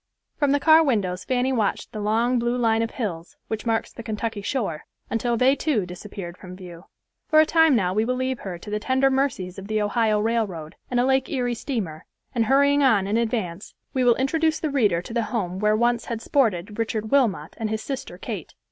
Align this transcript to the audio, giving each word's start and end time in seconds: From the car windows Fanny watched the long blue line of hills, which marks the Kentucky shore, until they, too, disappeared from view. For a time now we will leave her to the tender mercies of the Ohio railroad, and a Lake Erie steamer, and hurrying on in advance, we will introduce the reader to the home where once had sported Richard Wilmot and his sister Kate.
From 0.35 0.49
the 0.51 0.59
car 0.59 0.83
windows 0.83 1.23
Fanny 1.23 1.53
watched 1.53 1.91
the 1.91 1.99
long 1.99 2.39
blue 2.39 2.57
line 2.57 2.81
of 2.81 2.89
hills, 2.89 3.37
which 3.49 3.67
marks 3.67 3.93
the 3.93 4.01
Kentucky 4.01 4.41
shore, 4.41 4.85
until 5.11 5.37
they, 5.37 5.55
too, 5.55 5.85
disappeared 5.85 6.37
from 6.37 6.55
view. 6.55 6.85
For 7.27 7.39
a 7.39 7.45
time 7.45 7.75
now 7.75 7.93
we 7.93 8.03
will 8.03 8.15
leave 8.15 8.39
her 8.39 8.57
to 8.57 8.71
the 8.71 8.79
tender 8.79 9.11
mercies 9.11 9.59
of 9.59 9.67
the 9.67 9.79
Ohio 9.79 10.19
railroad, 10.19 10.73
and 10.89 10.99
a 10.99 11.05
Lake 11.05 11.29
Erie 11.29 11.53
steamer, 11.53 12.05
and 12.33 12.45
hurrying 12.47 12.81
on 12.81 13.05
in 13.05 13.15
advance, 13.15 13.75
we 13.93 14.03
will 14.03 14.15
introduce 14.15 14.59
the 14.59 14.71
reader 14.71 15.03
to 15.03 15.13
the 15.13 15.21
home 15.29 15.59
where 15.59 15.75
once 15.75 16.05
had 16.05 16.19
sported 16.19 16.79
Richard 16.79 17.11
Wilmot 17.11 17.53
and 17.57 17.69
his 17.69 17.83
sister 17.83 18.17
Kate. 18.17 18.55